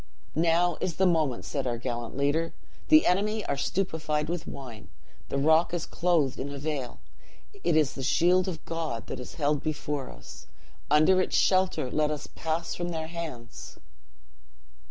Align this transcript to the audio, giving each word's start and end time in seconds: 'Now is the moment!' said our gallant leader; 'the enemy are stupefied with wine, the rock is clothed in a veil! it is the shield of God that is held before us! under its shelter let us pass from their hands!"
'Now 0.33 0.77
is 0.81 0.95
the 0.95 1.05
moment!' 1.05 1.45
said 1.45 1.67
our 1.67 1.77
gallant 1.77 2.17
leader; 2.17 2.55
'the 2.87 3.05
enemy 3.05 3.45
are 3.45 3.55
stupefied 3.55 4.29
with 4.29 4.47
wine, 4.47 4.89
the 5.29 5.37
rock 5.37 5.75
is 5.75 5.85
clothed 5.85 6.39
in 6.39 6.49
a 6.49 6.57
veil! 6.57 6.99
it 7.63 7.75
is 7.75 7.93
the 7.93 8.01
shield 8.01 8.47
of 8.47 8.65
God 8.65 9.05
that 9.05 9.19
is 9.19 9.35
held 9.35 9.61
before 9.61 10.09
us! 10.09 10.47
under 10.89 11.21
its 11.21 11.37
shelter 11.37 11.91
let 11.91 12.09
us 12.09 12.25
pass 12.25 12.73
from 12.73 12.89
their 12.89 13.05
hands!" 13.09 13.77